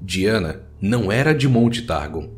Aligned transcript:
Diana 0.00 0.62
não 0.80 1.12
era 1.12 1.34
de 1.34 1.48
Monte 1.48 1.82
Targon. 1.82 2.30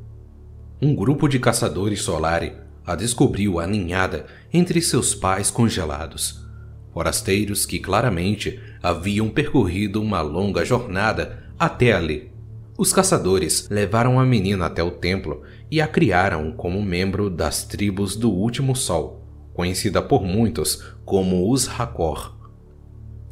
Um 0.83 0.95
grupo 0.95 1.29
de 1.29 1.39
caçadores 1.39 2.03
Solari 2.03 2.53
a 2.87 2.97
descobriu 2.97 3.61
aninhada 3.61 4.27
entre 4.53 4.83
seus 4.83 5.15
pais 5.15 5.51
congelados, 5.51 6.45
forasteiros 6.93 7.65
que 7.65 7.79
claramente 7.79 8.59
haviam 8.83 9.29
percorrido 9.29 10.03
uma 10.03 10.21
longa 10.21 10.65
jornada 10.65 11.45
até 11.59 11.93
ali. 11.93 12.33
Os 12.77 12.93
caçadores 12.93 13.69
levaram 13.71 14.19
a 14.19 14.25
menina 14.25 14.67
até 14.67 14.83
o 14.83 14.91
templo 14.91 15.43
e 15.71 15.81
a 15.81 15.87
criaram 15.87 16.51
como 16.51 16.83
membro 16.83 17.29
das 17.29 17.63
tribos 17.63 18.17
do 18.17 18.31
Último 18.33 18.75
Sol, 18.75 19.25
conhecida 19.53 20.01
por 20.01 20.25
muitos 20.25 20.83
como 21.05 21.53
os 21.53 21.69
Hakor. 21.69 22.40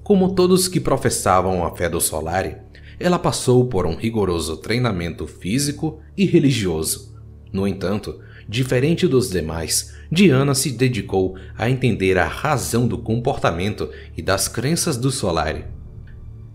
Como 0.08 0.34
todos 0.34 0.68
que 0.68 0.80
professavam 0.80 1.62
a 1.62 1.76
fé 1.76 1.86
do 1.86 2.00
Solari, 2.00 2.56
ela 2.98 3.18
passou 3.18 3.66
por 3.66 3.84
um 3.84 3.94
rigoroso 3.94 4.56
treinamento 4.56 5.26
físico 5.26 6.00
e 6.16 6.24
religioso. 6.24 7.14
No 7.52 7.68
entanto, 7.68 8.18
diferente 8.48 9.06
dos 9.06 9.28
demais, 9.28 9.94
Diana 10.10 10.54
se 10.54 10.70
dedicou 10.70 11.36
a 11.58 11.68
entender 11.68 12.16
a 12.16 12.26
razão 12.26 12.88
do 12.88 12.96
comportamento 12.96 13.90
e 14.16 14.22
das 14.22 14.48
crenças 14.48 14.96
do 14.96 15.10
Solari. 15.10 15.66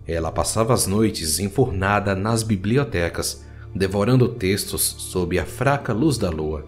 Ela 0.07 0.31
passava 0.31 0.73
as 0.73 0.87
noites 0.87 1.37
enfurnada 1.37 2.15
nas 2.15 2.41
bibliotecas, 2.41 3.45
devorando 3.75 4.29
textos 4.29 4.81
sob 4.97 5.37
a 5.37 5.45
fraca 5.45 5.93
luz 5.93 6.17
da 6.17 6.31
lua. 6.31 6.65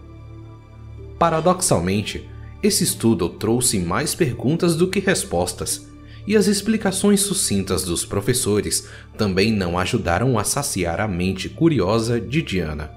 Paradoxalmente, 1.18 2.30
esse 2.62 2.84
estudo 2.84 3.28
trouxe 3.28 3.80
mais 3.80 4.14
perguntas 4.14 4.76
do 4.76 4.86
que 4.86 5.00
respostas, 5.00 5.95
e 6.26 6.36
as 6.36 6.46
explicações 6.46 7.20
sucintas 7.20 7.84
dos 7.84 8.04
professores 8.04 8.88
também 9.16 9.52
não 9.52 9.78
ajudaram 9.78 10.38
a 10.38 10.44
saciar 10.44 11.00
a 11.00 11.06
mente 11.06 11.48
curiosa 11.48 12.20
de 12.20 12.42
Diana. 12.42 12.90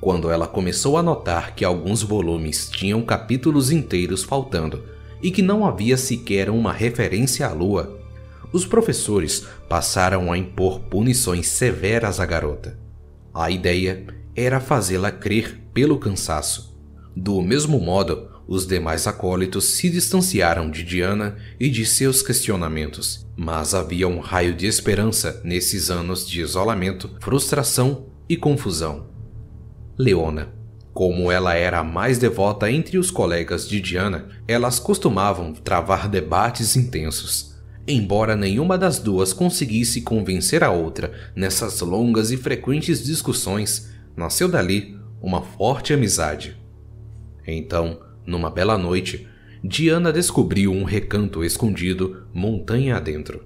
Quando 0.00 0.30
ela 0.30 0.46
começou 0.46 0.96
a 0.96 1.02
notar 1.02 1.54
que 1.54 1.64
alguns 1.64 2.02
volumes 2.02 2.68
tinham 2.70 3.02
capítulos 3.02 3.70
inteiros 3.70 4.22
faltando 4.22 4.84
e 5.22 5.30
que 5.30 5.42
não 5.42 5.66
havia 5.66 5.96
sequer 5.96 6.50
uma 6.50 6.72
referência 6.72 7.46
à 7.46 7.52
lua, 7.52 7.98
os 8.52 8.66
professores 8.66 9.46
passaram 9.68 10.30
a 10.30 10.38
impor 10.38 10.80
punições 10.80 11.48
severas 11.48 12.20
à 12.20 12.26
garota. 12.26 12.78
A 13.32 13.50
ideia 13.50 14.06
era 14.36 14.60
fazê-la 14.60 15.10
crer 15.10 15.60
pelo 15.72 15.98
cansaço. 15.98 16.78
Do 17.16 17.40
mesmo 17.40 17.80
modo, 17.80 18.28
os 18.46 18.66
demais 18.66 19.06
acólitos 19.06 19.74
se 19.74 19.88
distanciaram 19.88 20.70
de 20.70 20.82
Diana 20.82 21.36
e 21.58 21.70
de 21.70 21.86
seus 21.86 22.22
questionamentos, 22.22 23.26
mas 23.36 23.74
havia 23.74 24.06
um 24.06 24.20
raio 24.20 24.54
de 24.54 24.66
esperança 24.66 25.40
nesses 25.42 25.90
anos 25.90 26.28
de 26.28 26.40
isolamento, 26.40 27.10
frustração 27.20 28.06
e 28.28 28.36
confusão. 28.36 29.06
Leona. 29.96 30.52
Como 30.92 31.32
ela 31.32 31.54
era 31.54 31.80
a 31.80 31.84
mais 31.84 32.18
devota 32.18 32.70
entre 32.70 32.98
os 32.98 33.10
colegas 33.10 33.68
de 33.68 33.80
Diana, 33.80 34.28
elas 34.46 34.78
costumavam 34.78 35.52
travar 35.52 36.08
debates 36.08 36.76
intensos. 36.76 37.56
Embora 37.86 38.36
nenhuma 38.36 38.78
das 38.78 39.00
duas 39.00 39.32
conseguisse 39.32 40.02
convencer 40.02 40.62
a 40.62 40.70
outra 40.70 41.12
nessas 41.34 41.80
longas 41.80 42.30
e 42.30 42.36
frequentes 42.36 43.02
discussões, 43.02 43.90
nasceu 44.16 44.48
dali 44.48 44.96
uma 45.20 45.42
forte 45.42 45.92
amizade. 45.92 46.56
Então, 47.46 47.98
numa 48.26 48.50
bela 48.50 48.78
noite, 48.78 49.28
Diana 49.62 50.12
descobriu 50.12 50.72
um 50.72 50.84
recanto 50.84 51.44
escondido 51.44 52.26
montanha 52.32 52.96
adentro. 52.96 53.44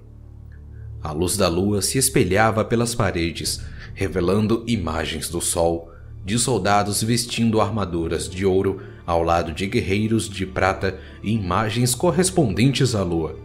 A 1.01 1.11
luz 1.11 1.37
da 1.37 1.47
lua 1.47 1.81
se 1.81 1.97
espelhava 1.97 2.65
pelas 2.65 2.93
paredes, 2.93 3.63
revelando 3.93 4.63
imagens 4.67 5.29
do 5.29 5.39
sol, 5.39 5.91
de 6.25 6.37
soldados 6.37 7.01
vestindo 7.01 7.61
armaduras 7.61 8.29
de 8.29 8.45
ouro 8.45 8.81
ao 9.05 9.23
lado 9.23 9.53
de 9.53 9.65
guerreiros 9.65 10.29
de 10.29 10.45
prata 10.45 10.99
e 11.23 11.31
imagens 11.31 11.95
correspondentes 11.95 12.95
à 12.95 13.03
lua. 13.03 13.39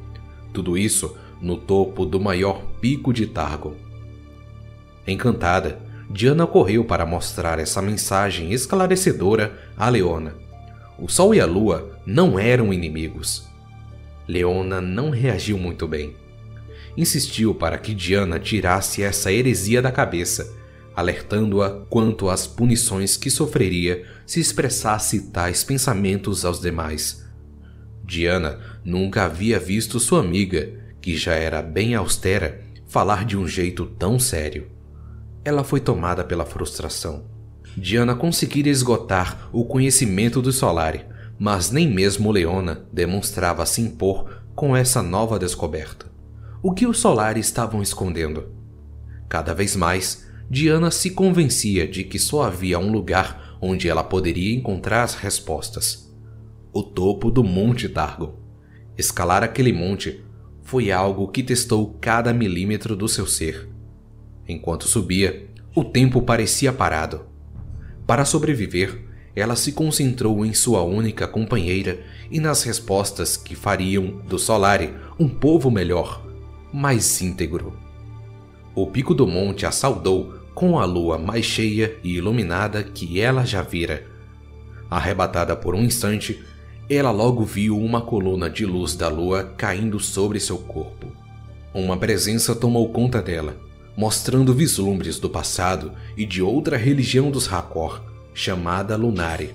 Tudo 0.53 0.77
isso 0.77 1.17
no 1.41 1.57
topo 1.57 2.05
do 2.05 2.19
maior 2.19 2.61
pico 2.81 3.13
de 3.13 3.27
Targon. 3.27 3.75
Encantada, 5.07 5.81
Diana 6.11 6.47
correu 6.47 6.85
para 6.85 7.07
mostrar 7.07 7.59
essa 7.59 7.81
mensagem 7.81 8.53
esclarecedora 8.53 9.57
a 9.77 9.89
Leona 9.89 10.44
o 10.99 11.09
Sol 11.09 11.35
e 11.35 11.41
a 11.41 11.47
Lua 11.47 11.99
não 12.07 12.39
eram 12.39 12.73
inimigos. 12.73 13.49
Leona 14.29 14.81
não 14.81 15.11
reagiu 15.11 15.59
muito 15.59 15.87
bem. 15.87 16.15
Insistiu 16.97 17.55
para 17.55 17.77
que 17.77 17.93
Diana 17.93 18.39
tirasse 18.39 19.03
essa 19.03 19.33
heresia 19.33 19.83
da 19.83 19.91
cabeça, 19.91 20.55
alertando-a 20.95 21.85
quanto 21.91 22.31
às 22.31 22.47
punições 22.47 23.17
que 23.17 23.29
sofreria 23.29 24.07
se 24.25 24.39
expressasse 24.39 25.31
tais 25.31 25.65
pensamentos 25.65 26.45
aos 26.45 26.61
demais. 26.61 27.25
Diana 28.05 28.61
nunca 28.85 29.25
havia 29.25 29.59
visto 29.59 29.99
sua 29.99 30.21
amiga, 30.21 30.73
que 31.01 31.17
já 31.17 31.35
era 31.35 31.61
bem 31.61 31.95
austera, 31.95 32.63
falar 32.87 33.25
de 33.25 33.37
um 33.37 33.49
jeito 33.49 33.87
tão 33.87 34.19
sério. 34.19 34.69
Ela 35.45 35.65
foi 35.65 35.81
tomada 35.81 36.23
pela 36.23 36.47
frustração. 36.47 37.34
Diana 37.77 38.15
conseguira 38.15 38.69
esgotar 38.69 39.49
o 39.53 39.65
conhecimento 39.65 40.41
do 40.41 40.53
Solari, 40.53 41.05
mas 41.37 41.73
nem 41.73 41.91
mesmo 41.91 42.31
Leona 42.31 42.87
demonstrava 42.93 43.67
se 43.67 43.81
impor 43.81 44.45
com 44.55 44.77
essa 44.77 45.03
nova 45.03 45.39
descoberta. 45.39 46.07
O 46.63 46.73
que 46.73 46.87
os 46.87 46.99
Solari 46.99 47.41
estavam 47.41 47.83
escondendo? 47.83 48.49
Cada 49.29 49.53
vez 49.53 49.75
mais, 49.75 50.25
Diana 50.49 50.91
se 50.93 51.11
convencia 51.11 51.89
de 51.89 52.05
que 52.05 52.19
só 52.19 52.45
havia 52.45 52.79
um 52.79 52.93
lugar 52.93 53.59
onde 53.61 53.89
ela 53.89 54.05
poderia 54.05 54.55
encontrar 54.55 55.03
as 55.03 55.15
respostas: 55.15 56.15
o 56.73 56.83
topo 56.83 57.29
do 57.29 57.43
Monte 57.43 57.89
Targon. 57.89 58.39
Escalar 58.97 59.43
aquele 59.43 59.73
monte 59.73 60.25
foi 60.63 60.93
algo 60.93 61.27
que 61.27 61.43
testou 61.43 61.99
cada 62.01 62.33
milímetro 62.33 62.95
do 62.95 63.09
seu 63.09 63.27
ser. 63.27 63.69
Enquanto 64.49 64.87
subia, 64.87 65.49
o 65.75 65.83
tempo 65.83 66.23
parecia 66.23 66.73
parado 66.73 67.34
para 68.07 68.25
sobreviver, 68.25 68.99
ela 69.35 69.57
se 69.57 69.73
concentrou 69.73 70.45
em 70.45 70.53
sua 70.53 70.83
única 70.83 71.27
companheira 71.27 72.01
e 72.31 72.39
nas 72.39 72.63
respostas 72.63 73.37
que 73.37 73.57
fariam 73.57 74.21
do 74.29 74.39
Solari 74.39 74.95
um 75.19 75.29
povo 75.29 75.71
melhor, 75.71 76.25
mais 76.73 77.21
íntegro. 77.21 77.77
O 78.75 78.87
pico 78.87 79.15
do 79.15 79.27
monte 79.27 79.67
a 79.67 79.71
saudou 79.71 80.35
com 80.55 80.79
a 80.79 80.85
lua 80.85 81.19
mais 81.19 81.45
cheia 81.45 81.97
e 82.05 82.17
iluminada 82.17 82.83
que 82.83 83.21
ela 83.21 83.45
já 83.45 83.63
vira. 83.63 84.07
Arrebatada 84.91 85.57
por 85.57 85.75
um 85.75 85.83
instante, 85.83 86.45
ela 86.89 87.11
logo 87.11 87.45
viu 87.45 87.79
uma 87.79 88.03
coluna 88.03 88.51
de 88.51 88.67
luz 88.67 88.95
da 88.95 89.09
lua 89.09 89.45
caindo 89.57 89.99
sobre 89.99 90.39
seu 90.39 90.59
corpo. 90.59 91.07
Uma 91.73 91.97
presença 91.97 92.55
tomou 92.55 92.89
conta 92.91 93.21
dela 93.21 93.64
mostrando 93.97 94.53
vislumbres 94.53 95.19
do 95.19 95.31
passado 95.31 95.93
e 96.17 96.27
de 96.27 96.43
outra 96.43 96.77
religião 96.77 97.31
dos 97.31 97.51
Hakor, 97.53 98.03
chamada 98.33 98.97
Lunari. 98.97 99.55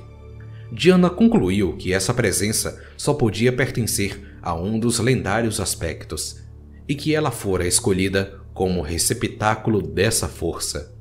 Diana 0.71 1.09
concluiu 1.09 1.75
que 1.75 1.93
essa 1.93 2.13
presença 2.13 2.81
só 2.95 3.13
podia 3.13 3.51
pertencer 3.51 4.37
a 4.41 4.53
um 4.53 4.79
dos 4.79 4.99
lendários 4.99 5.59
aspectos, 5.59 6.41
e 6.87 6.95
que 6.95 7.13
ela 7.13 7.29
fora 7.29 7.67
escolhida 7.67 8.39
como 8.53 8.81
receptáculo 8.81 9.81
dessa 9.81 10.27
força. 10.27 10.95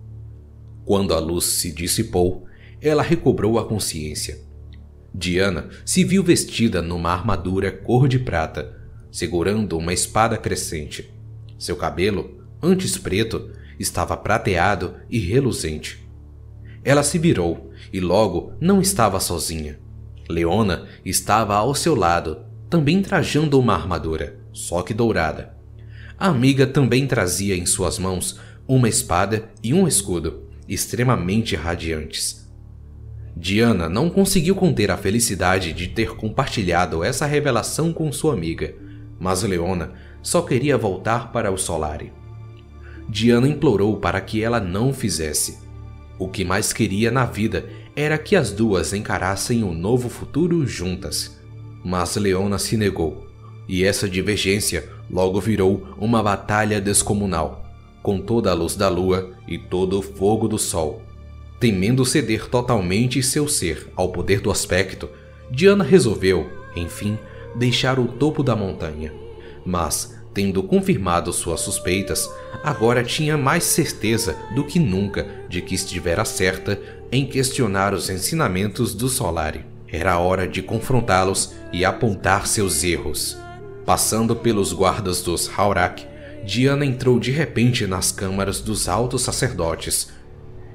Quando 0.84 1.14
a 1.14 1.18
luz 1.18 1.44
se 1.44 1.72
dissipou, 1.72 2.46
ela 2.80 3.02
recobrou 3.02 3.58
a 3.58 3.66
consciência. 3.66 4.38
Diana 5.14 5.68
se 5.84 6.04
viu 6.04 6.22
vestida 6.22 6.82
numa 6.82 7.10
armadura 7.10 7.72
cor 7.72 8.06
de 8.06 8.18
prata, 8.18 8.76
segurando 9.10 9.78
uma 9.78 9.92
espada 9.92 10.36
crescente. 10.36 11.12
Seu 11.58 11.76
cabelo 11.76 12.37
antes 12.62 12.96
preto, 12.96 13.50
estava 13.78 14.16
prateado 14.16 14.94
e 15.08 15.18
reluzente. 15.18 16.06
Ela 16.84 17.02
se 17.02 17.18
virou 17.18 17.70
e 17.92 18.00
logo 18.00 18.52
não 18.60 18.80
estava 18.80 19.20
sozinha. 19.20 19.78
Leona 20.28 20.86
estava 21.04 21.54
ao 21.56 21.74
seu 21.74 21.94
lado, 21.94 22.38
também 22.68 23.00
trajando 23.02 23.58
uma 23.58 23.74
armadura, 23.74 24.38
só 24.52 24.82
que 24.82 24.92
dourada. 24.92 25.56
A 26.18 26.28
amiga 26.28 26.66
também 26.66 27.06
trazia 27.06 27.56
em 27.56 27.64
suas 27.64 27.98
mãos 27.98 28.38
uma 28.66 28.88
espada 28.88 29.48
e 29.62 29.72
um 29.72 29.88
escudo, 29.88 30.42
extremamente 30.68 31.56
radiantes. 31.56 32.46
Diana 33.34 33.88
não 33.88 34.10
conseguiu 34.10 34.56
conter 34.56 34.90
a 34.90 34.96
felicidade 34.96 35.72
de 35.72 35.86
ter 35.86 36.16
compartilhado 36.16 37.04
essa 37.04 37.24
revelação 37.24 37.92
com 37.92 38.10
sua 38.10 38.34
amiga, 38.34 38.74
mas 39.18 39.42
Leona 39.44 39.92
só 40.20 40.42
queria 40.42 40.76
voltar 40.76 41.32
para 41.32 41.50
o 41.52 41.56
Solari. 41.56 42.12
Diana 43.08 43.48
implorou 43.48 43.96
para 43.96 44.20
que 44.20 44.42
ela 44.42 44.60
não 44.60 44.92
fizesse. 44.92 45.58
O 46.18 46.28
que 46.28 46.44
mais 46.44 46.72
queria 46.72 47.10
na 47.10 47.24
vida 47.24 47.68
era 47.96 48.18
que 48.18 48.36
as 48.36 48.52
duas 48.52 48.92
encarassem 48.92 49.64
um 49.64 49.72
novo 49.72 50.08
futuro 50.08 50.66
juntas. 50.66 51.38
Mas 51.84 52.16
Leona 52.16 52.58
se 52.58 52.76
negou. 52.76 53.26
E 53.66 53.84
essa 53.84 54.08
divergência 54.08 54.88
logo 55.10 55.40
virou 55.40 55.86
uma 55.98 56.22
batalha 56.22 56.80
descomunal, 56.80 57.64
com 58.02 58.20
toda 58.20 58.50
a 58.50 58.54
luz 58.54 58.76
da 58.76 58.88
lua 58.88 59.30
e 59.46 59.58
todo 59.58 59.98
o 59.98 60.02
fogo 60.02 60.48
do 60.48 60.58
sol. 60.58 61.02
Temendo 61.58 62.04
ceder 62.04 62.48
totalmente 62.48 63.22
seu 63.22 63.48
ser 63.48 63.88
ao 63.96 64.10
poder 64.10 64.40
do 64.40 64.50
aspecto, 64.50 65.08
Diana 65.50 65.82
resolveu, 65.82 66.50
enfim, 66.76 67.18
deixar 67.56 67.98
o 67.98 68.06
topo 68.06 68.42
da 68.42 68.54
montanha. 68.54 69.12
Mas, 69.64 70.17
tendo 70.32 70.62
confirmado 70.62 71.32
suas 71.32 71.60
suspeitas, 71.60 72.30
agora 72.62 73.02
tinha 73.02 73.36
mais 73.36 73.64
certeza 73.64 74.36
do 74.54 74.64
que 74.64 74.78
nunca 74.78 75.26
de 75.48 75.60
que 75.60 75.74
estivera 75.74 76.24
certa 76.24 76.80
em 77.10 77.26
questionar 77.26 77.94
os 77.94 78.10
ensinamentos 78.10 78.94
do 78.94 79.08
Solari. 79.08 79.64
Era 79.90 80.18
hora 80.18 80.46
de 80.46 80.62
confrontá-los 80.62 81.54
e 81.72 81.84
apontar 81.84 82.46
seus 82.46 82.84
erros. 82.84 83.38
Passando 83.86 84.36
pelos 84.36 84.72
guardas 84.72 85.22
dos 85.22 85.50
Haurak, 85.56 86.06
Diana 86.44 86.84
entrou 86.84 87.18
de 87.18 87.30
repente 87.30 87.86
nas 87.86 88.12
câmaras 88.12 88.60
dos 88.60 88.88
altos 88.88 89.22
sacerdotes. 89.22 90.10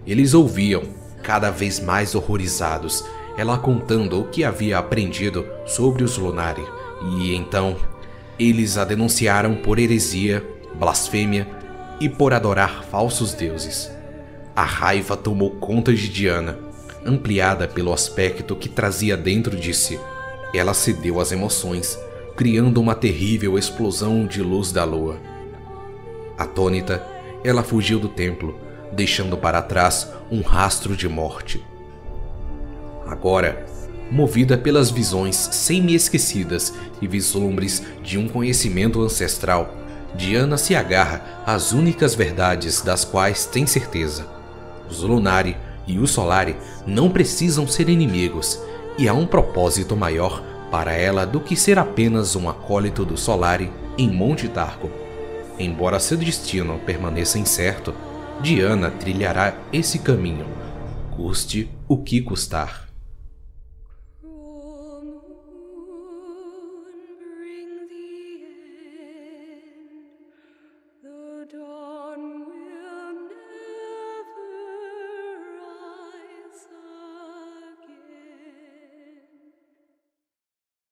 Eles 0.06 0.34
ouviam, 0.34 0.84
cada 1.22 1.52
vez 1.52 1.80
mais 1.80 2.16
horrorizados, 2.16 3.06
ela 3.38 3.58
contando 3.58 4.20
o 4.20 4.26
que 4.26 4.44
havia 4.44 4.78
aprendido 4.78 5.46
sobre 5.66 6.04
os 6.04 6.18
Lunari. 6.18 6.66
E 7.18 7.36
então, 7.36 7.78
eles 8.40 8.78
a 8.78 8.86
denunciaram 8.86 9.56
por 9.56 9.80
heresia, 9.80 10.44
blasfêmia 10.76 11.48
e 12.00 12.10
por 12.10 12.34
adorar 12.34 12.84
falsos 12.84 13.34
deuses. 13.34 13.92
A 14.56 14.64
raiva 14.64 15.16
tomou 15.16 15.52
conta 15.52 15.94
de 15.94 16.10
Diana, 16.10 16.58
ampliada 17.06 17.68
pelo 17.68 17.94
aspecto 17.94 18.56
que 18.56 18.70
trazia 18.70 19.18
dentro 19.18 19.56
de 19.56 19.74
si. 19.74 20.00
Ela 20.54 20.74
cedeu 20.74 21.20
às 21.20 21.32
emoções 21.32 21.98
criando 22.36 22.82
uma 22.82 22.96
terrível 22.96 23.58
explosão 23.58 24.26
de 24.26 24.42
luz 24.42 24.72
da 24.72 24.84
lua. 24.84 25.18
Atônita, 26.38 27.06
ela 27.44 27.64
fugiu 27.64 28.00
do 28.00 28.10
templo, 28.10 28.58
deixando 28.92 29.38
para 29.38 29.62
trás 29.62 30.12
um 30.32 30.42
rastro 30.42 30.96
de 30.96 31.08
morte. 31.08 31.64
Agora, 33.06 33.66
movida 34.12 34.58
pelas 34.58 34.92
visões 34.92 35.36
semi-esquecidas 35.36 36.74
e 37.02 37.08
vislumbres 37.08 37.84
de 38.04 38.18
um 38.18 38.28
conhecimento 38.28 39.02
ancestral, 39.02 39.76
Diana 40.16 40.58
se 40.58 40.76
agarra 40.76 41.42
às 41.46 41.72
únicas 41.72 42.14
verdades 42.14 42.82
das 42.82 43.04
quais 43.04 43.46
tem 43.46 43.66
certeza. 43.66 44.28
Os 44.90 45.02
Lunari 45.02 45.58
e 45.88 45.98
o 45.98 46.06
Solari 46.06 46.56
não 46.86 47.10
precisam 47.10 47.68
ser 47.68 47.90
inimigos, 47.90 48.60
e 48.98 49.08
há 49.08 49.14
um 49.14 49.26
propósito 49.26 49.96
maior 49.96 50.44
para 50.70 50.94
ela 50.94 51.26
do 51.26 51.40
que 51.40 51.56
ser 51.56 51.80
apenas 51.80 52.36
um 52.36 52.48
acólito 52.50 53.04
do 53.04 53.18
Solari 53.18 53.72
em 53.98 54.10
Monte 54.10 54.48
Tarco. 54.48 54.90
Embora 55.58 56.00
seu 56.00 56.18
destino 56.18 56.80
permaneça 56.86 57.40
incerto, 57.40 57.94
Diana 58.42 58.92
trilhará 58.92 59.56
esse 59.72 60.00
caminho, 60.00 60.46
custe 61.16 61.70
o 61.88 61.98
que 61.98 62.22
custar. 62.22 62.83